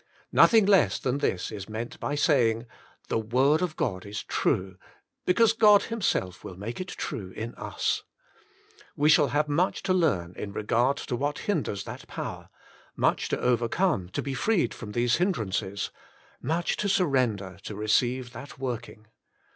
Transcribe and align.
Nothing 0.31 0.65
less 0.65 0.97
than 0.97 1.19
this 1.19 1.51
is 1.51 1.69
meant 1.69 1.99
by 1.99 2.15
saying: 2.15 2.65
the 3.09 3.19
Word 3.19 3.61
of 3.61 3.75
God 3.75 4.03
Is 4.03 4.23
True! 4.23 4.77
because 5.27 5.53
God 5.53 5.83
himself 5.93 6.43
will 6.43 6.57
make 6.57 6.81
it 6.81 6.87
true 6.87 7.31
in 7.35 7.53
us. 7.53 8.01
We 8.95 9.09
shall 9.09 9.27
have 9.27 9.47
much 9.47 9.83
to 9.83 9.93
learn 9.93 10.33
in 10.35 10.53
regard 10.53 10.97
to 10.97 11.15
what 11.15 11.37
hinders 11.45 11.83
that 11.83 12.07
power, 12.07 12.49
much 12.95 13.29
to 13.29 13.39
overcome 13.39 14.09
to 14.13 14.23
be 14.23 14.33
freed 14.33 14.73
from 14.73 14.93
these 14.93 15.17
hindrances, 15.17 15.91
much 16.41 16.77
to 16.77 16.89
surrender 16.89 17.35
to 17.35 17.43
40 17.45 17.45
The 17.45 17.45
Inner 17.45 17.59
Chamber 17.75 17.79
receive 17.81 18.33
that 18.33 18.57
working. 18.57 19.05